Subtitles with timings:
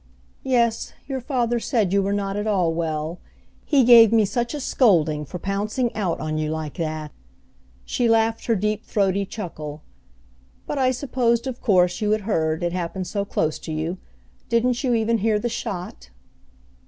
[0.41, 3.19] "Yes, your father said you were not at all well.
[3.63, 7.11] He gave me such a scolding for pouncing out on you like that!"
[7.85, 9.83] She laughed her deep throaty chuckle.
[10.65, 13.99] "But I supposed of course you had heard, it happened so close to you.
[14.49, 16.09] Didn't you even hear the shot?"